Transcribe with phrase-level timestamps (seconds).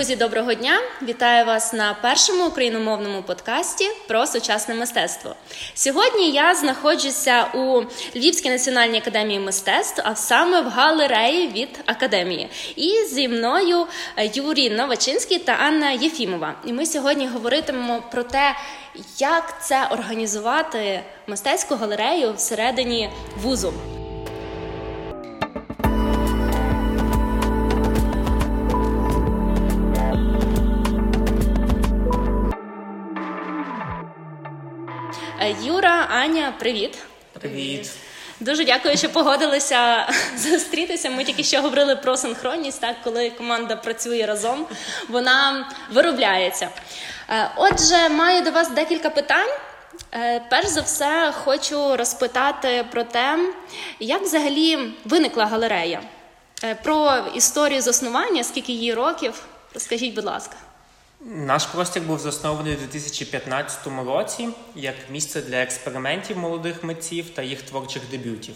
[0.00, 0.80] Друзі, доброго дня!
[1.02, 5.34] Вітаю вас на першому україномовному подкасті про сучасне мистецтво.
[5.74, 7.82] Сьогодні я знаходжуся у
[8.16, 12.48] Львівській національній академії мистецтв, а саме в галереї від академії.
[12.76, 13.86] І зі мною
[14.16, 16.54] е, Юрій Новачинський та Анна Єфімова.
[16.66, 18.56] І ми сьогодні говоритимемо про те,
[19.18, 23.10] як це організувати мистецьку галерею всередині
[23.42, 23.72] вузу.
[35.48, 36.98] Юра, Аня, привіт.
[37.40, 37.90] Привіт.
[38.40, 41.10] Дуже дякую, що погодилися зустрітися.
[41.10, 44.66] Ми тільки що говорили про синхронність, так коли команда працює разом,
[45.08, 46.68] вона виробляється.
[47.28, 49.50] Е, отже, маю до вас декілька питань.
[50.14, 53.38] Е, перш за все, хочу розпитати про те,
[54.00, 56.00] як взагалі виникла галерея,
[56.82, 59.42] про історію заснування, скільки її років.
[59.74, 60.56] Розкажіть, будь ласка.
[61.24, 67.62] Наш простір був заснований у 2015 році як місце для експериментів молодих митців та їх
[67.62, 68.54] творчих дебютів.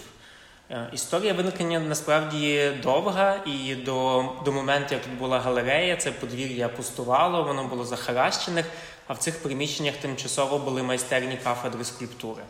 [0.71, 6.69] Е, історія виникнення насправді довга, і до до моменту, як тут була галерея, це подвір'я
[6.69, 8.67] пустувало, воно було захаращених,
[9.07, 12.43] а в цих приміщеннях тимчасово були майстерні кафедри скульптури.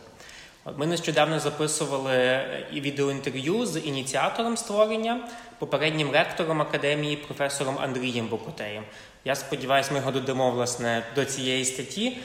[0.73, 5.27] Ми нещодавно записували і відеоінтерв'ю з ініціатором створення,
[5.59, 8.83] попереднім ректором академії, професором Андрієм Бокотеєм.
[9.25, 12.17] Я сподіваюся, ми його додамо власне до цієї статті,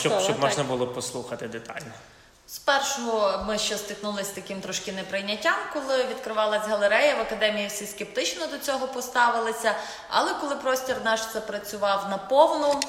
[0.00, 1.92] щоб щоб можна було послухати детально.
[2.46, 7.66] Спершу ми ще стикнулися з таким трошки неприйняттям, коли відкривалась галерея в академії.
[7.66, 9.74] Всі скептично до цього поставилися.
[10.08, 12.80] Але коли простір наш запрацював наповну,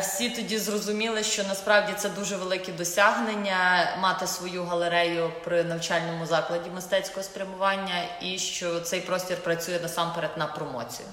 [0.00, 6.70] всі тоді зрозуміли, що насправді це дуже велике досягнення мати свою галерею при навчальному закладі
[6.70, 11.08] мистецького спрямування, і що цей простір працює насамперед на промоцію.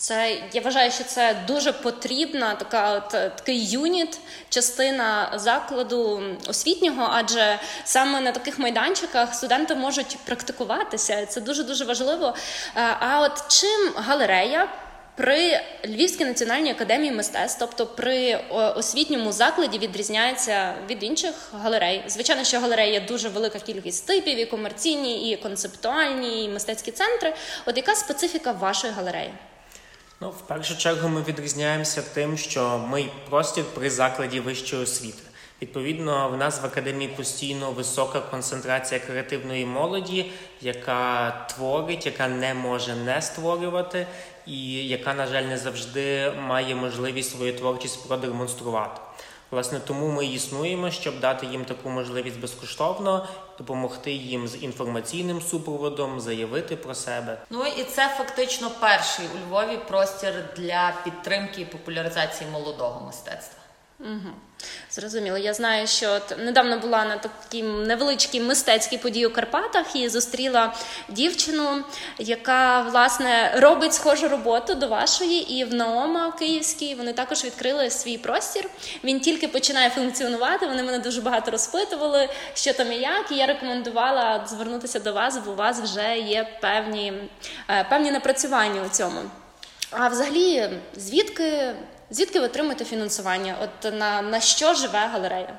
[0.00, 4.18] Це я вважаю, що це дуже потрібна така от такий юніт,
[4.48, 11.26] частина закладу освітнього, адже саме на таких майданчиках студенти можуть практикуватися.
[11.26, 12.34] Це дуже дуже важливо.
[12.76, 14.68] Е, а от чим галерея?
[15.16, 18.36] При Львівській національній академії мистецтв, тобто при
[18.76, 22.02] освітньому закладі, відрізняється від інших галерей.
[22.06, 27.34] Звичайно, що галереї є дуже велика кількість типів, і комерційні, і концептуальні, і мистецькі центри.
[27.66, 29.30] От яка специфіка вашої галереї?
[30.20, 35.22] Ну, в першу чергу ми відрізняємося тим, що ми простір при закладі вищої освіти.
[35.62, 42.94] Відповідно, в нас в академії постійно висока концентрація креативної молоді, яка творить, яка не може
[42.94, 44.06] не створювати,
[44.50, 49.00] і яка, на жаль, не завжди має можливість свою творчість продемонструвати.
[49.50, 53.28] Власне, тому ми існуємо, щоб дати їм таку можливість безкоштовно
[53.58, 57.38] допомогти їм з інформаційним супроводом, заявити про себе.
[57.50, 63.59] Ну і це фактично перший у Львові простір для підтримки і популяризації молодого мистецтва.
[64.00, 64.34] Угу.
[64.90, 65.38] Зрозуміло.
[65.38, 70.74] Я знаю, що недавно була на такій невеличкій мистецькій події у Карпатах і зустріла
[71.08, 71.84] дівчину,
[72.18, 78.18] яка власне робить схожу роботу до вашої, і в Наома Київській вони також відкрили свій
[78.18, 78.64] простір.
[79.04, 80.66] Він тільки починає функціонувати.
[80.66, 83.32] Вони мене дуже багато розпитували, що там і як.
[83.32, 87.12] І я рекомендувала звернутися до вас, бо у вас вже є певні,
[87.68, 89.20] е, певні напрацювання у цьому.
[89.90, 91.74] А взагалі, звідки
[92.10, 93.56] Звідки ви отримуєте фінансування?
[93.62, 95.58] От на, на що живе галерея?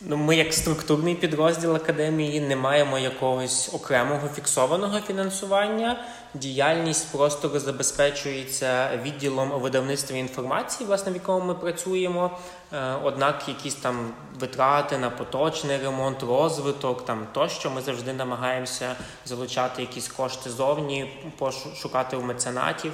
[0.00, 6.04] Ну, Ми, як структурний підрозділ академії, не маємо якогось окремого фіксованого фінансування.
[6.34, 12.38] Діяльність просто забезпечується відділом видавництва інформації, власне, в якому ми працюємо.
[12.72, 19.82] Е, однак, якісь там витрати на поточний ремонт, розвиток там тощо, ми завжди намагаємося залучати
[19.82, 22.92] якісь кошти зовні, пошукати у меценатів.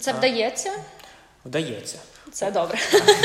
[0.00, 0.70] Це вдається?
[1.44, 1.98] Вдається.
[2.32, 2.78] Це добре.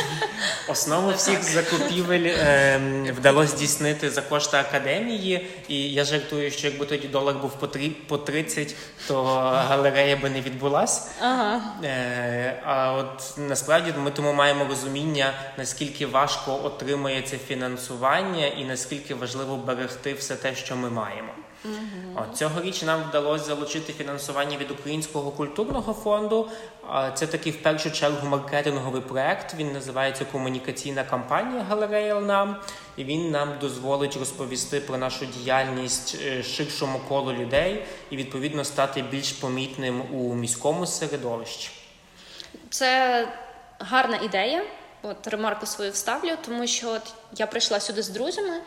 [0.69, 2.79] Основу всіх закупівель е,
[3.17, 7.89] вдалося здійснити за кошти академії, і я жартую, що якби тоді долар був по 3,
[7.89, 8.75] по 30,
[9.07, 11.07] то галерея би не відбулась.
[11.21, 11.61] Ага.
[11.83, 19.57] Е, А от насправді ми тому маємо розуміння, наскільки важко отримується фінансування і наскільки важливо
[19.57, 21.29] берегти все те, що ми маємо.
[21.65, 22.23] Угу.
[22.23, 26.49] От, Цьогоріч нам вдалося залучити фінансування від Українського культурного фонду.
[27.13, 29.53] Це такий в першу чергу маркетинговий проект.
[29.53, 32.55] Він називається Комунікаційна кампанія Галерея нам,
[32.97, 39.01] і він нам дозволить розповісти про нашу діяльність е, ширшому колу людей і відповідно стати
[39.01, 41.69] більш помітним у міському середовищі.
[42.69, 43.27] Це
[43.79, 44.63] гарна ідея.
[45.09, 48.61] От ремарку свою вставлю, тому що от я прийшла сюди з друзями,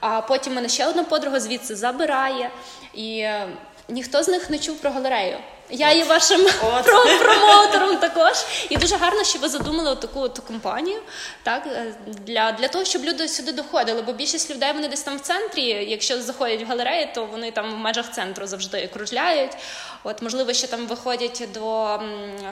[0.00, 2.50] а потім мене ще одна подруга звідси забирає,
[2.94, 3.48] і е,
[3.88, 5.38] ніхто з них не чув про галерею.
[5.70, 6.40] Я є вашим
[7.22, 8.32] промоутером також.
[8.68, 11.00] І дуже гарно, що ви задумали таку от компанію,
[11.42, 14.02] так е, для, для того, щоб люди сюди доходили.
[14.02, 15.62] Бо більшість людей вони десь там в центрі.
[15.90, 19.52] Якщо заходять в галереї, то вони там в межах центру завжди кружляють.
[20.04, 22.00] От можливо, ще там виходять до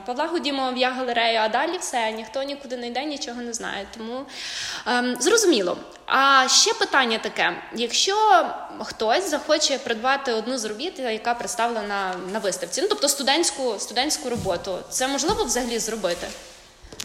[0.06, 3.86] Павла Гудімова в я галерею, а далі все ніхто нікуди не йде, нічого не знає.
[3.96, 4.26] Тому
[4.86, 5.76] ем, зрозуміло.
[6.06, 8.46] А ще питання таке: якщо
[8.80, 14.78] хтось захоче придбати одну з робіт, яка представлена на виставці, ну тобто студентську студентську роботу,
[14.90, 16.26] це можливо взагалі зробити?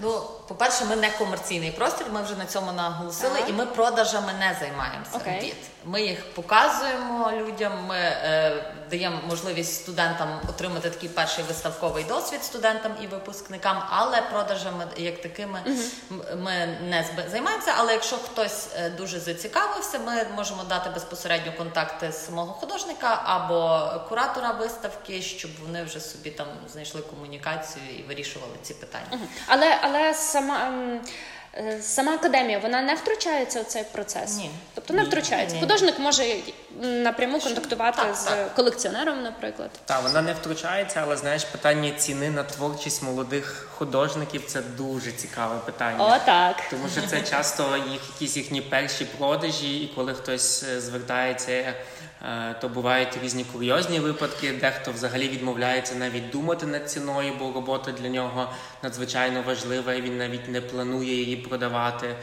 [0.01, 3.49] Ну, по-перше, ми не комерційний простір, ми вже на цьому наголосили, Так.
[3.49, 5.11] і ми продажами не займаємося.
[5.13, 5.35] Окей.
[5.35, 5.55] робіт.
[5.85, 7.85] Ми їх показуємо людям.
[7.87, 14.87] Ми е, даємо можливість студентам отримати такий перший виставковий досвід студентам і випускникам, але продажами
[14.97, 17.73] як такими м- ми не займаємося.
[17.77, 23.91] Але якщо хтось е, дуже зацікавився, ми можемо дати безпосередньо контакти з самого художника або
[24.09, 29.05] куратора виставки, щоб вони вже собі там знайшли комунікацію і вирішували ці питання.
[29.11, 29.27] Мгм.
[29.47, 30.71] Але але сама.
[31.57, 34.49] е, Сама академія вона не втручається у цей процес, Ні.
[34.73, 35.55] тобто не втручається.
[35.55, 35.61] Ні.
[35.61, 36.35] Художник може
[36.81, 38.53] напряму контактувати Так, з так.
[38.55, 39.69] колекціонером, наприклад.
[39.85, 45.55] Та вона не втручається, але знаєш, питання ціни на творчість молодих художників це дуже цікаве
[45.65, 46.05] питання.
[46.05, 46.55] О, так.
[46.69, 51.73] Тому що це часто їх якісь їхні перші продажі, і коли хтось е, звертається, е,
[52.61, 54.53] то бувають різні курйозні випадки.
[54.61, 58.49] Дехто взагалі відмовляється навіть думати над ціною, бо робота для нього
[58.83, 62.15] надзвичайно важлива, і він навіть не планує її продавати,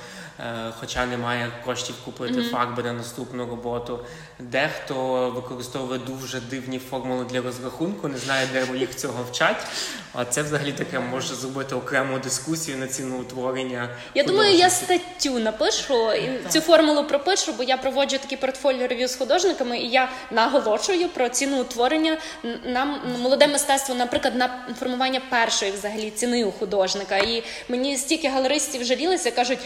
[0.81, 4.01] хоча не має коштів купити фарби на наступну роботу.
[4.39, 9.67] Дехто використовує дуже дивні формули для розрахунку, не знає, де їх цього вчать.
[10.13, 13.89] А це взагалі таке може зробити окрему дискусію на ціну утворення.
[14.15, 19.09] Я думаю, я статтю напишу і цю формулу пропишу, бо я проводжу такі портфоліо рев'ю
[19.09, 22.19] з художниками, і я наголошую про ціну утворення
[22.65, 27.17] нам молоде мистецтво, наприклад, на формування першої взагалі ціни у художника.
[27.17, 29.59] І мені стільки галеристів жалілися, кажуть,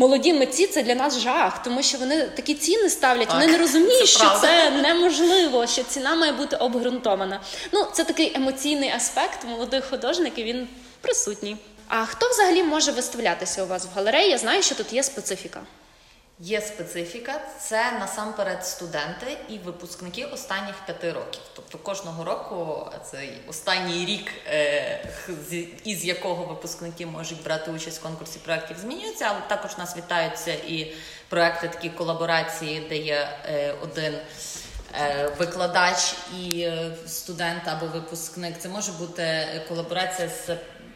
[0.00, 3.98] молоді митці це для нас жах, тому що вони такі ціни ставлять, вони не розуміють,
[3.98, 4.40] це що правда.
[4.40, 7.40] це неможливо, що ціна має бути обґрунтована.
[7.72, 10.46] Ну, це такий емоційний аспект молодих художників.
[10.46, 10.68] Він
[11.00, 11.56] присутній.
[11.88, 14.30] А хто взагалі може виставлятися у вас в галереї?
[14.30, 15.60] Я знаю, що тут є специфіка.
[16.42, 21.40] Є специфіка, це насамперед студенти і випускники останніх п'яти років.
[21.56, 25.08] Тобто кожного року цей останній рік, е,
[25.84, 30.92] із якого випускники можуть брати участь в конкурсі проєктів, змінюється, але також нас вітаються і
[31.28, 34.14] проекти такі колаборації, де є е, один.
[35.00, 36.68] е, Викладач і
[37.06, 38.58] студент або випускник.
[38.58, 40.50] Це може бути колаборація з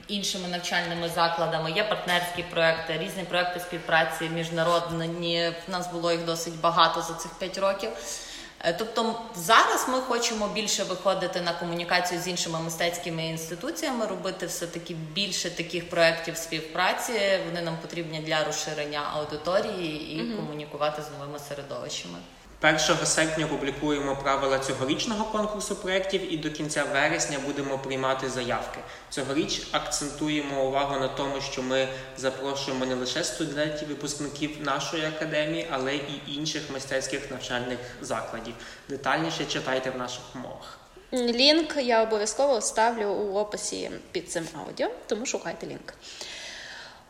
[0.09, 1.71] іншими навчальними закладами.
[1.71, 5.53] Є партнерські проекти, різні проекти співпраці міжнародні.
[5.69, 7.91] В нас було їх досить багато за цих 5 років.
[8.61, 14.67] Е, Тобто зараз ми хочемо більше виходити на комунікацію з іншими мистецькими інституціями, робити все
[14.67, 17.13] таки більше таких проєктів співпраці.
[17.47, 22.19] Вони нам потрібні для розширення аудиторії і комунікувати з новими середовищами.
[22.65, 28.79] 1 серпня публікуємо правила цьогорічного конкурсу проєктів і до кінця вересня будемо приймати заявки.
[29.11, 35.95] Цьогоріч акцентуємо увагу на тому, що ми запрошуємо не лише студентів, випускників нашої академії, але
[35.97, 38.55] і інших мистецьких навчальних закладів.
[38.89, 40.79] Детальніше читайте в наших умовах.
[41.13, 45.95] Лінк я обов'язково ставлю у описі під цим аудіо, тому шукайте лінк.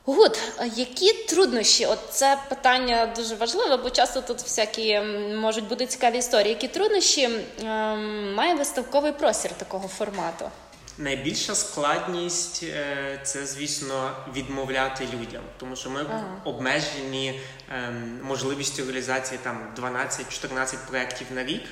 [0.06, 0.38] Гуд,
[0.76, 1.86] які труднощі?
[1.86, 5.00] От це питання дуже важливе, бо часто тут всякі
[5.34, 6.48] можуть бути цікаві історії.
[6.48, 7.28] Які труднощі
[7.64, 10.50] ем, має виставковий простір такого формату?
[10.98, 16.06] Найбільша складність е, це, звісно, відмовляти людям, тому що ми
[16.44, 21.62] обмежені ем, можливістю реалізації там 12-14 проєктів на рік.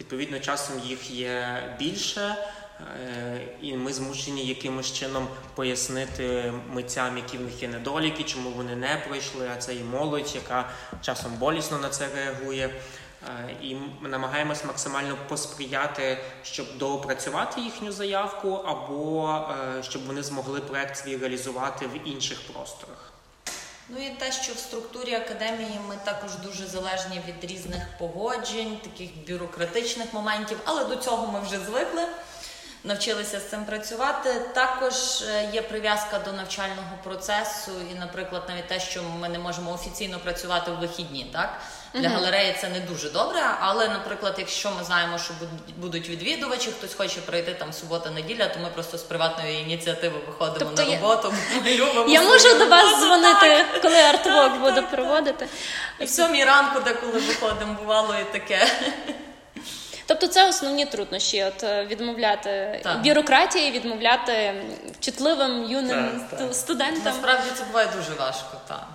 [0.00, 2.36] Відповідно, часом їх є більше,
[3.62, 9.02] і ми змушені якимось чином пояснити митцям, які в них є недоліки, чому вони не
[9.08, 9.50] пройшли.
[9.56, 10.70] А це і молодь, яка
[11.02, 12.70] часом болісно на це реагує.
[13.28, 19.28] Е, І ми намагаємось максимально посприяти, щоб доопрацювати їхню заявку, або
[19.78, 23.12] е, щоб вони змогли проект свій реалізувати в інших просторах.
[23.88, 29.10] Ну і те, що в структурі академії ми також дуже залежні від різних погоджень, таких
[29.28, 32.02] бюрократичних моментів, але до цього ми вже звикли,
[32.84, 34.30] навчилися з цим працювати.
[34.54, 39.72] Також е, є прив'язка до навчального процесу, і, наприклад, навіть те, що ми не можемо
[39.72, 41.60] офіційно працювати в вихідні, так
[41.94, 43.40] для галереї це не дуже добре.
[43.60, 45.34] Але, наприклад, якщо ми знаємо, що
[45.76, 50.82] будуть- відвідувачі, хтось хоче прийти там субота-неділя, то ми просто з приватної ініціативи виходимо Тобто
[50.82, 51.34] на роботу.
[51.66, 55.48] Любимо Я можу до вас дзвонити, коли артвок буду проводити.
[55.98, 58.66] І в сьомій ранку, деколи виходимо, бувало і таке.
[60.06, 63.02] Тобто це основні труднощі: от е, відмовляти Так.
[63.02, 64.54] бюрократії, відмовляти
[65.00, 66.54] чутливим юним Так, сту- так.
[66.54, 67.02] студентам.
[67.04, 68.86] Насправді це буває дуже важко, так.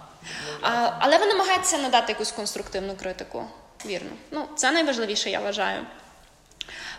[0.62, 3.44] А, але ви намагаєтеся надати якусь конструктивну критику.
[3.86, 4.10] Вірно.
[4.32, 5.82] Ну, це найважливіше, я вважаю.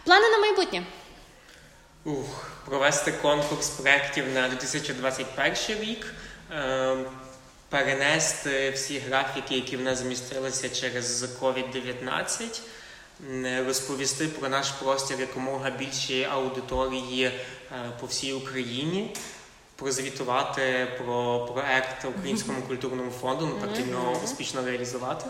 [0.05, 0.83] Плани на майбутнє.
[2.05, 6.15] Ух, провести конкурс проєктів на 2021 рік,
[6.53, 6.97] е,
[7.69, 12.51] перенести всі графіки, які в нас змістилися через COVID-19, м,
[13.67, 17.35] розповісти про наш простір якомога більшій аудиторії е,
[18.01, 19.15] по всій Україні.
[19.77, 25.27] Прозвітувати про проект Українському культурному фонду, ну так його успішно реалізувати,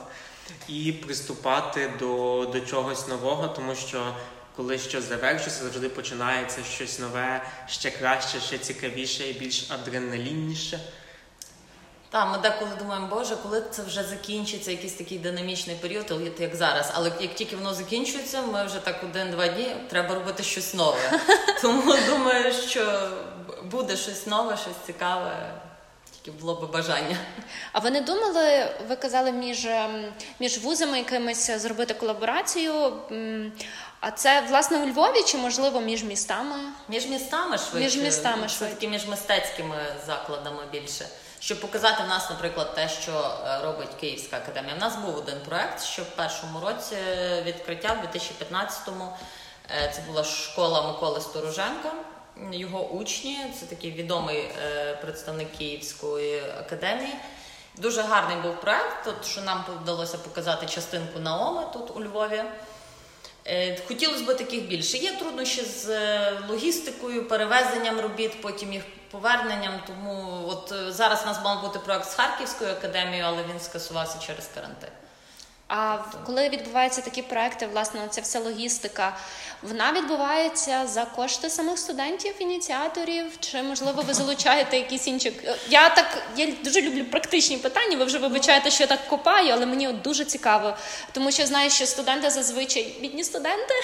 [0.69, 4.15] і приступати до, до чогось нового, тому що
[4.57, 10.81] коли щось завершується, завжди починається щось нове, ще краще, ще цікавіше і більш адреналінніше.
[12.11, 16.93] Так, ми деколи думаємо, боже, коли це вже закінчиться, якийсь такий динамічний період, як зараз.
[16.95, 21.21] Але як тільки воно закінчується, ми вже так один-два дні треба робити щось нове.
[21.63, 23.11] Тому думаю, що
[23.65, 25.53] буде щось нове, щось цікаве.
[26.11, 27.17] Тільки було би бажання.
[27.73, 30.05] А ви не думали, ви казали між, ем,
[30.41, 32.93] між вузами якимись зробити колаборацію?
[34.01, 36.57] А це власне у Львові чи можливо між містами?
[36.89, 37.79] Між містами швидше.
[37.79, 38.57] Між містами швидше.
[38.57, 41.05] Все-таки між мистецькими закладами більше.
[41.41, 43.13] Щоб показати в нас, наприклад, те, що
[43.47, 44.75] е, робить Київська академія.
[44.75, 46.97] У нас був один проект, що в першому році
[47.45, 49.13] відкриття, в 2015-му,
[49.71, 51.93] е, це була школа Миколи Стороженка.
[52.53, 57.15] Його учні, це такий відомий е, представник Київської академії.
[57.77, 62.43] Дуже гарний був проект, от, що нам вдалося показати частинку Наоми тут у Львові.
[63.49, 64.97] Е, Хотілося б таких більше.
[64.97, 69.81] Є труднощі з е, логістикою, перевезенням робіт, потім їх поверненням.
[69.87, 74.19] Тому от е, зараз у нас мав бути проект з Харківською академією, але він скасувався
[74.27, 74.91] через карантин.
[75.69, 79.17] А коли відбуваються такі проекти, власне, ця вся логістика,
[79.63, 85.33] вона відбувається за кошти самих студентів, ініціаторів, чи можливо ви залучаєте якісь інші.
[85.69, 87.97] Я так я дуже люблю практичні питання.
[87.97, 90.77] Ви вже вибачаєте, що я так копаю, але мені от дуже цікаво,
[91.13, 93.75] тому що знаю, що студенти зазвичай бідні студенти.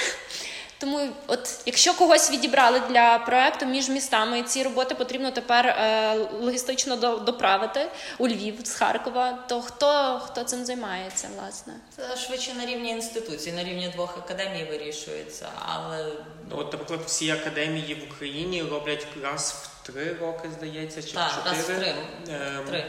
[0.85, 6.97] Тому, от якщо когось відібрали для проекту між містами, ці роботи потрібно тепер е, логістично
[6.97, 7.87] до- доправити
[8.19, 11.73] у Львів з Харкова, то хто, хто цим займається, власне?
[11.97, 15.49] Це швидше на рівні інституцій, на рівні двох академій вирішується.
[15.67, 16.07] Але
[16.50, 21.31] Ну, От, наприклад, всі академії в Україні роблять раз в три роки, здається, чи Так,
[21.45, 21.79] в раз в чотири.
[21.81, 21.95] три.
[22.35, 22.85] ем, Три.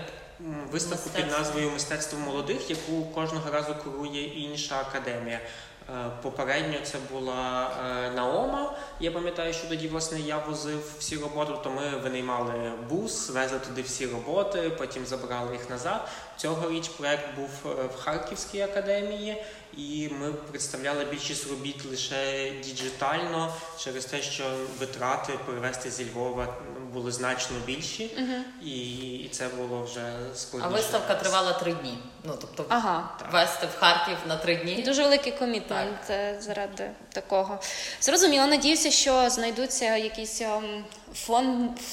[0.71, 5.39] Виставку під назвою Мистецтво молодих, яку кожного разу курує інша академія.
[5.89, 8.73] Е, Попередньо це була е, Наома.
[8.99, 13.81] Я пам'ятаю, що тоді власне я возив всі роботи, то ми винаймали бус, везли туди
[13.81, 16.07] всі роботи, потім забрали їх назад.
[16.37, 19.43] Цьогоріч проект був е, в Харківській академії,
[19.77, 24.43] і ми представляли більшість робіт лише діджитально через те, що
[24.79, 26.55] витрати перевезти зі Львова
[26.93, 28.17] були значно більші,
[28.63, 28.69] і,
[29.17, 30.13] і це було вже
[30.61, 31.97] а виставка тривала три дні.
[32.23, 33.09] Ну тобто Ага.
[33.31, 34.83] вести в Харків на три дні.
[34.85, 35.99] дуже великий комітмент
[36.39, 37.59] заради такого.
[38.01, 40.83] Зрозуміло, надіюся, що знайдуться якісь ем,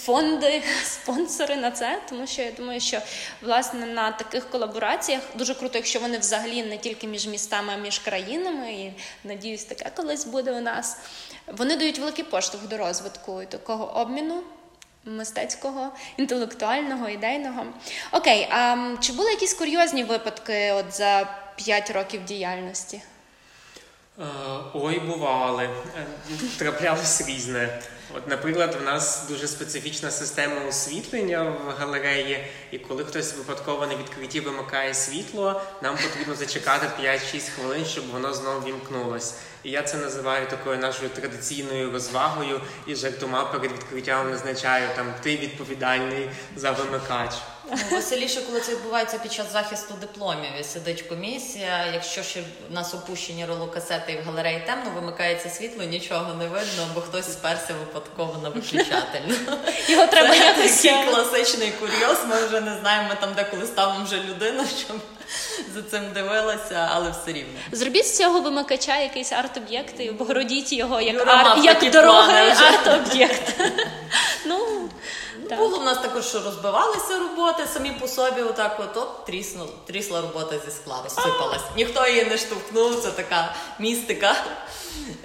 [0.05, 2.99] фонди, спонсори на це, тому що я думаю, що
[3.43, 7.99] власне на таких колабораціях дуже круто, якщо вони взагалі не тільки між містами, а між
[7.99, 8.93] країнами, і
[9.25, 10.97] надіюсь, таке колись буде у нас.
[11.47, 14.43] Вони дають великий поштовх до розвитку такого обміну.
[15.05, 17.67] Мистецького, інтелектуального, ідейного.
[18.13, 23.03] Окей, а чи були якісь курйозні випадки от за 5 років діяльності?
[24.21, 24.25] Е,
[24.75, 25.65] Ой, бували.
[25.65, 26.07] Е,
[26.59, 27.83] Траплялось різне.
[28.17, 33.97] От, наприклад, в нас дуже специфічна система освітлення в галереї, і коли хтось випадково на
[33.97, 39.35] відкритті вимикає світло, нам потрібно зачекати 5-6 хвилин, щоб воно знову вімкнулось.
[39.63, 45.37] І я це називаю такою нашою традиційною розвагою і жартома перед відкриттям назначаю там ти
[45.37, 47.33] відповідальний за вимикач.
[47.73, 50.51] Ну, Веселіше, коли це відбувається під час захисту дипломів.
[50.61, 51.87] І сидить комісія.
[51.93, 56.87] Якщо ще в нас опущені ролокасети і в галереї темно, вимикається світло, нічого не видно,
[56.95, 59.29] бо хтось сперся випадково на виключатель.
[59.89, 62.19] Його треба Це такий е, класичний курйоз.
[62.29, 64.97] Ми вже не знаємо, ми там деколи ставимо вже людину, щоб
[65.75, 67.59] за цим дивилася, але все рівно.
[67.73, 71.59] Зробіть з цього вимикача якийсь арт-об'єкт і обгородіть його як, Юра ар...
[71.65, 73.61] як дорогий арт-об'єкт.
[74.47, 74.89] Ну,
[75.49, 75.59] так.
[75.59, 80.21] Було в нас також, що розбивалися роботи самі по собі, отак от, от тріснула, трісла
[80.21, 81.63] робота зі скла, розсипалась.
[81.77, 84.37] Ніхто її не штовхнув, це така містика.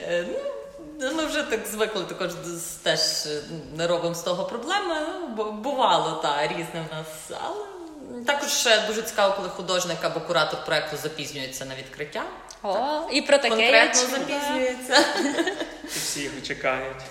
[0.02, 0.26] Е,
[1.00, 2.32] ну, Ми вже так звикли також
[2.84, 3.42] теж е,
[3.78, 4.96] не робимо з того проблеми.
[5.38, 7.40] Ну, бувало, та різне в нас.
[7.44, 7.77] Але
[8.28, 12.24] Також ще дуже цікаво, коли художник або куратор проекту запізнюється на відкриття.
[12.64, 12.76] О,
[13.12, 14.18] і про таке Конкретно я чула.
[14.20, 15.06] запізнюється.
[15.84, 17.02] І всі його чекають.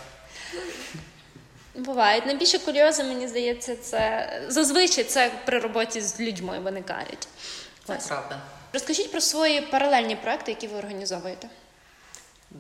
[1.75, 2.26] Бувають.
[2.26, 7.28] Найбільше курйози, мені здається, це зазвичай це при роботі з людьми виникають.
[7.87, 8.06] Це Ось.
[8.06, 8.38] правда.
[8.73, 11.49] Розкажіть про свої паралельні проекти, які ви організовуєте.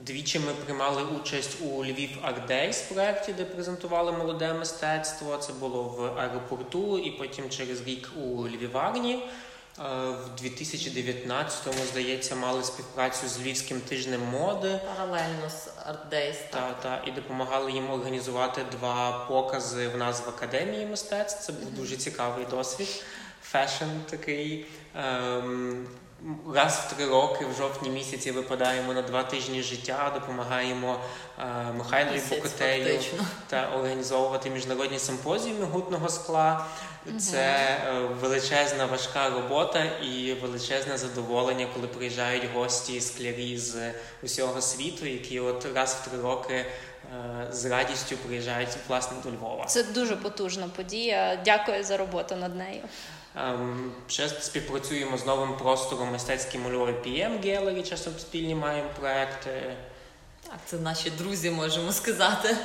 [0.04, 5.36] Двічі ми приймали участь у Львів Art Days проєкті, де презентували молоде мистецтво.
[5.36, 9.14] Це було в аеропорту і потім через рік у Львіварні.
[9.14, 14.80] Е, В 2019-му, здається, мали співпрацю з Львівським тижнем моди.
[14.96, 16.36] Паралельно з Art Days.
[16.50, 21.42] Та, та, і допомагали їм організувати два покази в нас в академії мистецтв.
[21.42, 23.04] Це був дуже цікавий досвід.
[23.42, 24.66] Fashion такий.
[24.94, 25.86] Ем,
[26.54, 31.00] раз в три роки, в жовтні місяці, випадаємо на два тижні життя, допомагаємо
[31.38, 33.12] е, Михайлові Місяць,
[33.46, 36.66] та організовувати міжнародні симпозіуми гутного скла.
[37.18, 43.92] Це е, величезна важка робота і величезне задоволення, коли приїжджають гості склярі з
[44.22, 46.66] усього світу, які от раз в три роки е,
[47.50, 49.64] з радістю приїжджають власне до Львова.
[49.64, 51.42] Це дуже потужна подія.
[51.44, 52.82] Дякую за роботу над нею.
[53.36, 59.76] Ем, Ще співпрацюємо з новим простором мистецьким у Львові PM Gallery, часто спільні маємо проекти.
[60.42, 62.56] Так, це наші друзі, можемо сказати.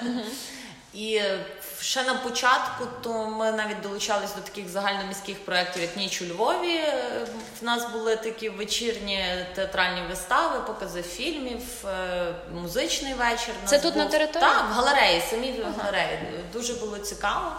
[0.93, 1.45] І е,
[1.81, 6.75] ще на початку, то ми навіть долучались до таких загальноміських проєктів, як Ніч у Львові.
[6.75, 7.27] Е,
[7.61, 9.25] В нас були такі вечірні
[9.55, 13.53] театральні вистави, покази фільмів, е, музичний вечір.
[13.65, 14.49] Це тут на території?
[14.49, 16.19] Так, в галереї, самі в галереї.
[16.53, 17.51] Дуже було цікаво.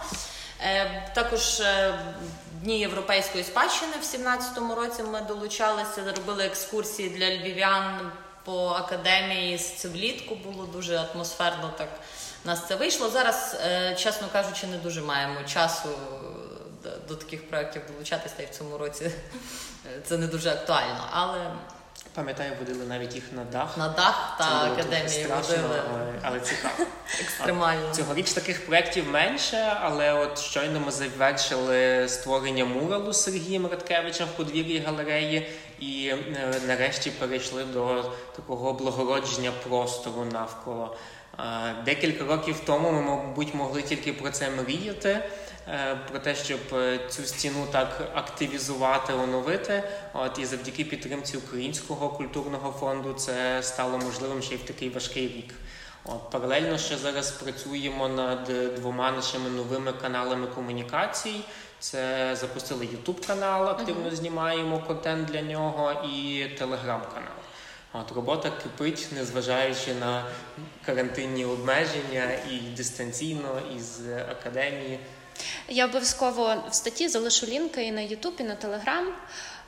[1.13, 1.61] Також
[2.63, 8.11] Дні європейської спадщини в 17-му році ми долучалися, робили екскурсії для львів'ян
[8.43, 9.57] по академії.
[9.57, 11.73] Це влітку було дуже атмосферно.
[11.77, 11.87] Так
[12.45, 13.09] нас це вийшло.
[13.09, 15.89] Зараз, е, чесно кажучи, не дуже маємо часу
[16.85, 19.05] е, до- таких проєктів долучатися, та в цьому році
[19.85, 21.07] е, це не дуже актуально.
[21.11, 21.51] Але
[22.15, 23.77] Пам'ятаю, водили навіть їх на дах.
[23.77, 25.81] на дах та трохи академії страшно, водили
[26.21, 26.73] але, цікаво.
[27.21, 27.91] екстремально.
[27.91, 34.37] Цьогоріч таких проєктів менше, але от щойно ми завершили створення муралу з Сергієм Радкевичем в
[34.37, 40.95] подвір'ї галереї, і е, нарешті перейшли до такого облагородження простору навколо.
[41.39, 41.43] Е,
[41.85, 45.29] Декілька років тому ми, мабуть, могли тільки про це мріяти,
[46.09, 49.83] про те, щоб е, цю стіну так активізувати, оновити.
[50.13, 55.27] От і завдяки підтримці Українського культурного фонду це стало можливим ще й в такий важкий
[55.27, 55.53] рік.
[56.05, 61.41] От, паралельно ще зараз працюємо над двома нашими новими каналами комунікацій.
[61.79, 67.33] Це запустили YouTube канал, активно знімаємо контент для нього, і телеграм-канал.
[67.93, 70.25] От робота кипить, незважаючи на
[70.85, 74.99] карантинні обмеження і дистанційно, і з академії.
[75.67, 79.05] Я обов'язково в статті залишу лінки і на YouTube, і на Telegram.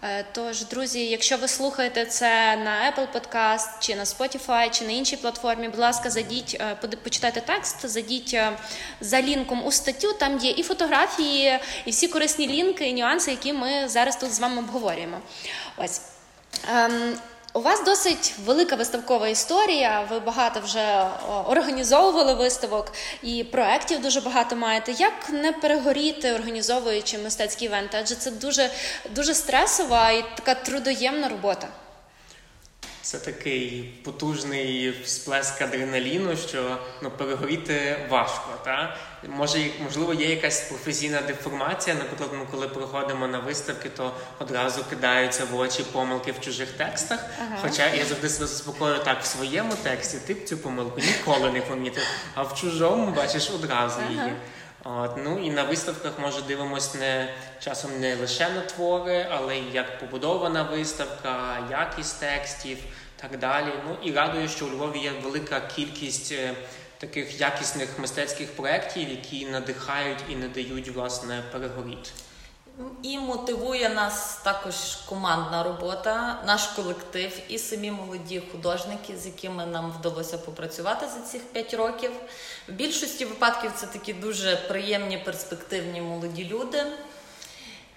[0.03, 4.91] Е, Тож, друзі, якщо ви слухаєте це на Apple Podcast, чи на Spotify, чи на
[4.91, 8.51] іншій платформі, будь ласка, зайдіть, е, почитайте текст, зайдіть е,
[9.01, 10.13] за лінком у статтю.
[10.13, 14.39] Там є і фотографії, і всі корисні лінки, і нюанси, які ми зараз тут з
[14.39, 15.21] вами обговорюємо.
[15.77, 16.01] Ось.
[17.55, 20.07] У вас досить велика виставкова історія.
[20.09, 21.07] Ви багато вже
[21.47, 22.91] організовували виставок
[23.23, 24.91] і проєктів дуже багато маєте.
[24.91, 27.97] Як не перегоріти, організовуючи мистецькі івенти?
[28.01, 28.69] Адже це дуже
[29.09, 31.67] дуже стресова і така трудоємна робота.
[33.05, 38.49] Це такий потужний всплеск адреналіну, що ну, перегоріти важко.
[38.63, 38.97] Та?
[39.29, 41.95] Може, можливо, є якась професійна деформація.
[41.95, 47.19] Наприклад, ми коли приходимо на виставки, то одразу кидаються в очі помилки в чужих текстах.
[47.39, 47.57] Ага.
[47.61, 51.61] Хоча я завжди себе заспокоюю так в своєму тексті, ти б цю помилку ніколи не
[51.61, 52.03] помітив,
[52.35, 54.09] а в чужому бачиш одразу Ага.
[54.09, 54.33] її.
[54.87, 59.73] От, ну і на виставках може дивимось не часом не лише на твори, але й
[59.73, 62.77] як побудована виставка, якість текстів,
[63.15, 63.71] так далі.
[63.87, 66.53] Ну і радує, що у Львові є велика кількість е,
[66.97, 72.09] таких якісних мистецьких проєктів, які надихають і не дають власне перегоріти.
[73.03, 74.75] І мотивує нас також
[75.09, 81.41] командна робота, наш колектив і самі молоді художники, з якими нам вдалося попрацювати за цих
[81.41, 82.11] 5 років.
[82.67, 86.83] В більшості випадків це такі дуже приємні, перспективні молоді люди.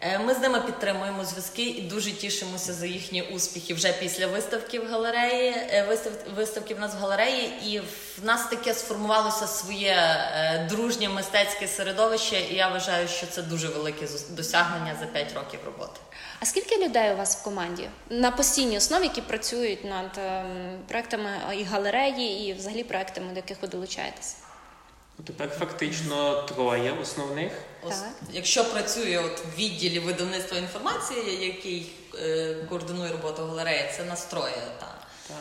[0.01, 4.81] Е, Ми з ними підтримуємо зв'язки і дуже тішимося за їхні успіхи вже після виставки
[4.81, 5.51] в галереї.
[5.51, 11.09] е, Вистав, виставки в нас в галереї, і в нас таке сформувалося своє е, дружнє
[11.09, 12.41] мистецьке середовище.
[12.51, 16.01] І я вважаю, що це дуже велике досягнення за 5 років роботи.
[16.41, 21.31] А скільки людей у вас в команді на постійній основі, які працюють над ем, проектами
[21.59, 24.37] і галереї, і взагалі проектами, до яких ви долучаєтесь?
[25.27, 27.53] Тепер фактично троє основних.
[27.83, 28.09] Ос- Так.
[28.33, 34.63] Якщо працює от в відділі видавництва інформації, який е, координує роботу галереї, це настроє.
[34.81, 34.95] Так.
[35.29, 35.37] Та, е,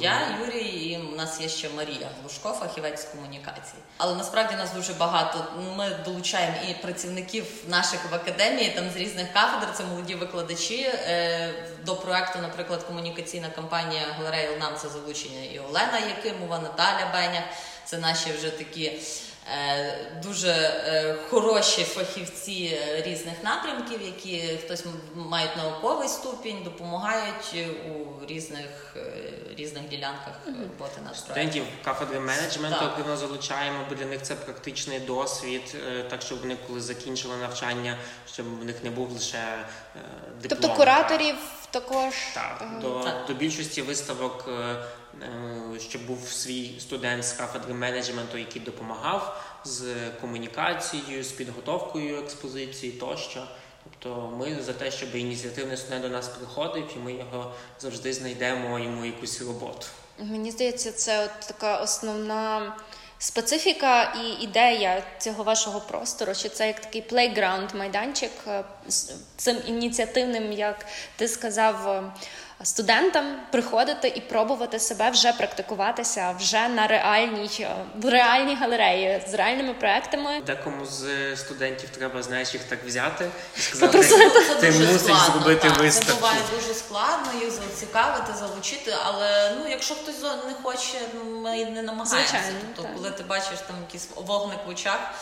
[0.00, 3.82] Я, Юрій, і у нас є ще Марія Глушко, фахівець з комунікації.
[3.96, 5.44] Але насправді нас дуже багато.
[5.76, 9.74] Ми долучаємо і працівників наших в академії там з різних кафедр.
[9.74, 10.82] Це молоді викладачі.
[10.82, 17.42] Е, До проекту, наприклад, комунікаційна кампанія Галерея нам це залучення і Олена Якимова, Наталя Беня.
[17.84, 19.00] Це наші вже такі.
[19.46, 27.54] Е, Дуже е, хороші фахівці е, різних напрямків, які хтось мають науковий ступінь, допомагають
[27.88, 28.96] у різних,
[29.56, 31.18] різних ділянках роботи наш.
[31.18, 32.88] Студентів кафедри менеджменту Так.
[32.88, 35.76] активно залучаємо, бо для них це практичний досвід,
[36.10, 37.98] так щоб вони, коли закінчили навчання,
[38.32, 39.64] щоб в них не був лише е,
[40.42, 40.60] диплом.
[40.60, 41.34] Тобто кураторів
[41.70, 43.24] також Так, до, Так.
[43.26, 44.48] до більшості виставок,
[45.22, 52.92] е, щоб був свій студент з кафедри менеджменту, який допомагав з комунікацією, з підготовкою експозиції
[52.92, 53.46] тощо.
[53.84, 58.78] Тобто ми за те, щоб ініціативний студент до нас приходив, і ми його завжди знайдемо
[58.78, 59.86] йому якусь роботу.
[60.18, 62.72] Мені здається, це от така основна
[63.22, 69.56] специфіка і ідея цього вашого простору, що це як такий плейграунд майданчик е, з цим
[69.66, 72.04] ініціативним, як ти сказав,
[72.64, 79.34] студентам приходити і пробувати себе вже практикуватися вже на реальній е, в реальній галереї з
[79.34, 80.40] реальними проектами.
[80.46, 85.32] Декому з студентів треба, знаєш, їх так взяти і сказати, Це ти дуже мусиш складно,
[85.32, 85.92] зробити так.
[85.92, 88.94] Це буває дуже складно їх зацікавити, залучити.
[89.04, 92.16] Але ну, якщо хтось не хоче, ну ми не намагаємося.
[92.16, 92.96] Звичайно, тобто, так.
[92.96, 95.14] коли ти бачиш там якийсь вогник в очах.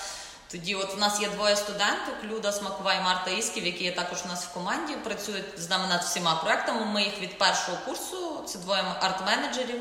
[0.50, 4.18] Тоді, от в нас є двоє студенток, Люда Смакова і Марта Ісків, які є також
[4.24, 6.84] у нас в команді, працюють з нами над всіма проектами.
[6.84, 9.80] Ми їх від першого курсу, це двоє арт-менеджерів.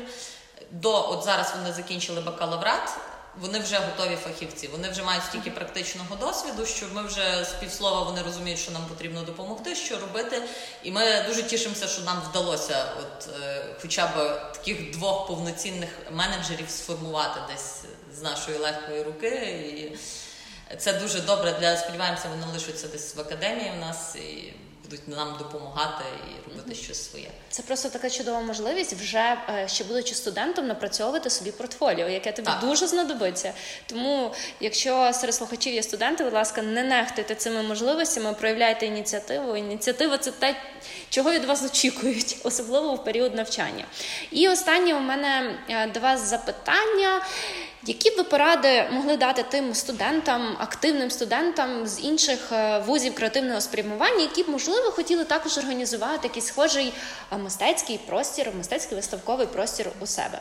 [0.70, 2.90] До от зараз вони закінчили бакалаврат.
[3.40, 4.68] Вони вже готові фахівці.
[4.68, 8.82] Вони вже мають стільки практичного досвіду, що ми вже з півслова вони розуміють, що нам
[8.86, 10.42] потрібно допомогти, що робити.
[10.82, 16.70] І ми дуже тішимося, що нам вдалося, от е, хоча б таких двох повноцінних менеджерів
[16.70, 19.28] сформувати десь з нашої легкої руки.
[19.28, 19.98] І
[20.78, 24.52] це дуже добре для сподіваємося, вони лишаться десь в академії в нас і
[24.90, 27.28] будуть нам допомагати і робити щось своє.
[27.50, 32.46] Це просто така чудова можливість вже е, ще будучи студентом напрацьовувати собі портфоліо, яке тобі
[32.48, 32.60] Так.
[32.60, 33.52] дуже знадобиться.
[33.86, 39.56] Тому, якщо серед слухачів є студенти, будь ласка, не нехтуйте цими можливостями, проявляйте ініціативу.
[39.56, 40.56] Ініціатива це те,
[41.10, 43.84] чого від вас очікують, особливо в період навчання.
[44.30, 47.20] І останнє у мене е, до вас запитання.
[47.86, 53.60] Які б ви поради могли дати тим студентам, активним студентам з інших е, вузів креативного
[53.60, 56.92] спрямування, які б можливо хотіли також організувати якийсь схожий
[57.32, 60.40] е, мистецький простір, мистецький виставковий простір у себе?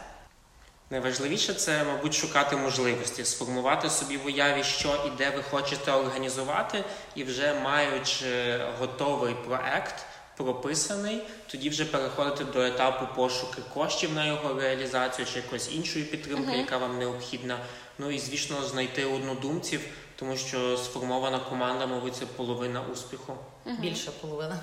[0.89, 6.84] Найважливіше це, мабуть, шукати можливості, сформувати собі в уяві, що і де ви хочете організувати,
[7.15, 9.95] і вже маючи готовий проект,
[10.39, 16.58] прописаний, тоді вже переходити до етапу пошуки коштів на його реалізацію чи якоїсь іншої підтримки,
[16.58, 17.60] яка вам необхідна.
[17.97, 19.82] Ну і звісно, знайти однодумців,
[20.15, 23.34] тому що сформована команда, мабуть, це половина успіху.
[23.65, 24.60] Більша половина.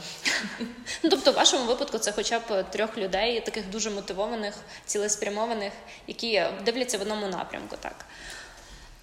[1.02, 4.54] Ну, тобто, в вашому випадку це хоча б трьох людей, таких дуже мотивованих,
[4.86, 5.72] цілеспрямованих,
[6.06, 7.76] які дивляться в одному напрямку.
[7.80, 8.04] Так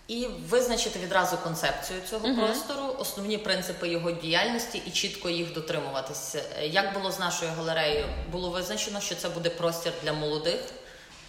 [0.07, 6.41] І визначити відразу концепцію цього простору, основні принципи його діяльності і чітко їх дотримуватися.
[6.61, 10.59] Як було з нашою галереєю, було визначено, що це буде простір для молодих,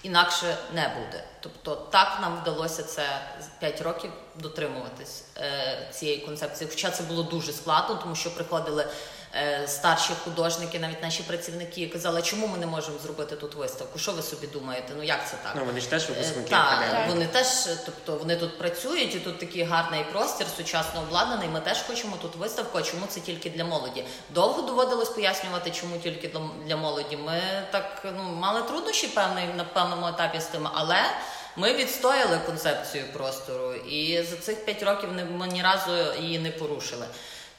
[0.02, 1.24] інакше не буде.
[1.40, 3.20] Тобто, так нам вдалося це
[3.60, 6.70] 5 років дотримуватись е, цієї концепції.
[6.70, 8.88] Хоча це було дуже складно, тому що приходили е,
[9.66, 13.98] старші художники, навіть наші працівники, казали, чому ми не можемо зробити тут виставку?
[13.98, 14.92] Що ви собі думаєте?
[14.96, 15.52] Ну як це так?
[15.56, 17.46] Ну вони ж теж випускники Так, вони теж,
[17.86, 21.48] тобто вони тут працюють, і тут такий гарний простір, сучасно обладнаний.
[21.48, 22.78] Ми теж хочемо тут виставку.
[22.78, 24.04] А чому це тільки для молоді?
[24.30, 26.30] Довго доводилось пояснювати, чому тільки
[26.66, 27.16] для- молоді.
[27.16, 30.96] Ми так ну мали труднощі певний на певному етапі з тим, але.
[31.56, 37.06] Ми відстояли концепцію простору, і за цих п'ять років ми ні разу її не порушили.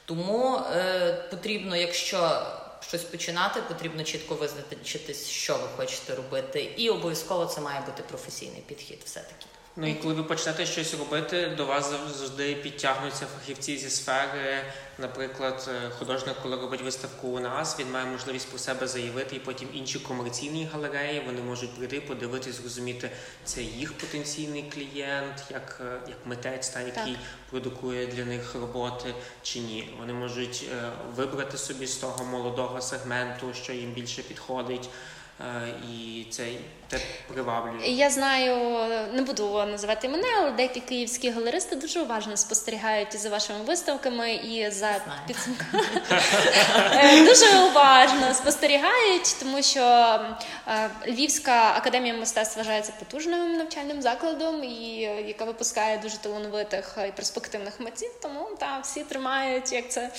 [0.06, 2.46] Тому е, потрібно, якщо
[2.80, 8.60] щось починати, потрібно чітко визначитись, що ви хочете робити, і обов'язково це має бути професійний
[8.66, 9.46] підхід, все таки.
[9.78, 14.62] Ну і коли ви почнете щось робити, до вас завжди підтягнуться фахівці зі сфери.
[14.98, 19.38] Наприклад, е, художник, коли робить виставку у нас, він має можливість про себе заявити, і
[19.38, 23.10] потім інші комерційні галереї вони можуть прийти, подивитись, зрозуміти,
[23.44, 27.18] це їх потенційний клієнт, як, е, як митець, та який
[27.50, 29.94] продукує для них роботи чи ні.
[29.98, 34.88] Вони можуть е, вибрати собі з того молодого сегменту, що їм більше підходить.
[35.92, 36.52] і це
[36.88, 36.98] те
[37.32, 37.86] приваблює.
[37.86, 38.56] Я знаю,
[39.12, 44.34] не буду називати імена, але деякі київські галеристи дуже уважно спостерігають і за вашими виставками,
[44.34, 45.84] і за підсумками.
[47.26, 50.18] Дуже уважно спостерігають, тому що
[51.08, 58.10] Львівська академія мистецтв вважається потужним навчальним закладом, і яка випускає дуже талановитих і перспективних митців.
[58.22, 60.10] Тому так, всі тримають, як це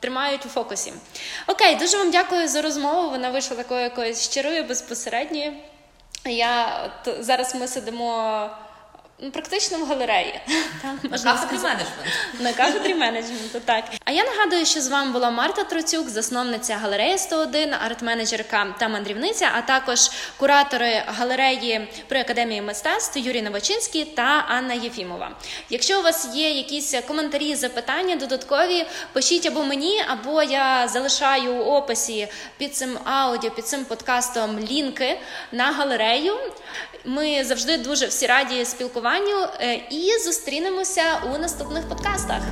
[0.00, 0.92] тримають у фокусі.
[1.46, 3.10] Окей, дуже вам дякую за розмову.
[3.10, 4.64] Вона вийшла такою якоюсь щирою,
[5.36, 5.52] безпосередньою.
[6.24, 8.50] Я зараз ми сидимо.
[9.32, 10.40] Практично в галереї.
[10.82, 12.02] Так, на кафедрі менеджменту.
[12.40, 13.84] На кафедрі менеджменту, так.
[14.04, 19.50] А я нагадую, що з вами була Марта Троцюк, засновниця галереї 101, арт-менеджерка та мандрівниця,
[19.54, 19.98] а також
[20.36, 25.30] куратори галереї при академії мистецтв Юрій Новочинський та Анна Єфімова.
[25.70, 31.64] Якщо у вас є якісь коментарі, запитання додаткові, пишіть або мені, або я залишаю у
[31.64, 35.18] описі під цим аудіо, під цим подкастом лінки
[35.52, 36.34] на галерею.
[37.08, 41.02] Ми завжди дуже всі раді спілкуванню е, і зустрінемося
[41.34, 42.42] у наступних подкастах.